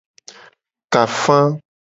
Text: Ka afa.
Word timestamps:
Ka 0.91 1.03
afa. 1.05 1.37